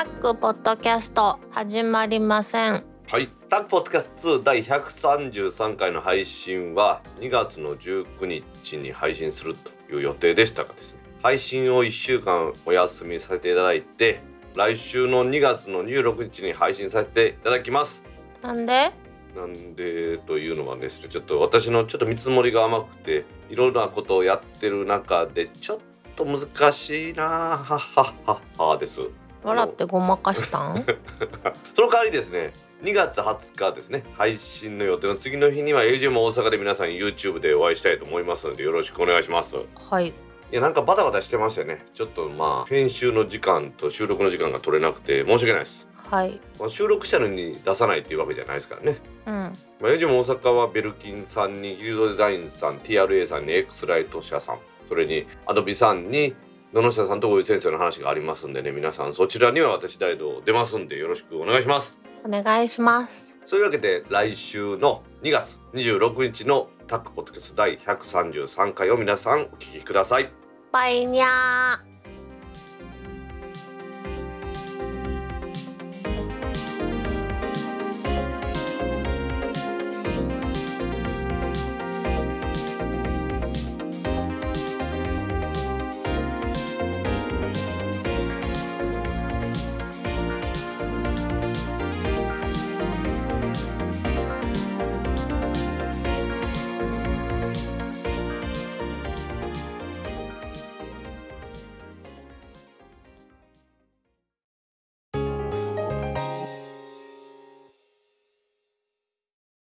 [0.00, 2.84] タックポッドキャスト始まりません。
[3.06, 14.22] はい、タックポッドキャスト2第133回の配信は2月の19日に配信するという予定でしたがですね配信を1週間お休みさせていただいて
[14.54, 18.02] 来週の2月の26日に配信させていただきます。
[18.40, 18.92] なんで？
[19.36, 25.78] なんでというのはですねちょっと私のちょっと見積もりが甘くていろいろなことをやってる中でちょっ
[26.16, 29.02] と難しいなはっはっはっはです
[29.42, 30.84] 笑ってごまかしたん？
[31.74, 39.56] その代わりですね2月20日ですね配信の予定の次の日には AJ も大阪で皆さん YouTube でお会いしたいと思いますのでよろしくお願いします。
[39.56, 39.58] い
[39.90, 40.12] はい。
[40.50, 41.84] やなんかバタバタしてましたよね。
[41.94, 46.40] ちょっとまあ編集の時間と収録の時間が取れなくて申し訳ないです、はい。
[46.58, 48.96] まあ、収録したのに出さないっていうわけじゃないですからね。
[49.26, 49.34] うん。
[49.34, 49.52] ま
[49.82, 56.34] あ、AJ も大阪はベルキンさんにギルドデザインさん TRA さんに X ライト社さんそれにアドビさんに
[56.72, 61.98] 野々下さんとごいう先生の話がありますんでね皆さんそちらには私大道出ますんでよろしくお願いします。
[62.24, 63.34] お願いします。
[63.44, 70.30] そういうわけで来週の2月26日のタックポッドキャスト第133回を皆さんお聞きください。
[70.70, 71.99] バイニャー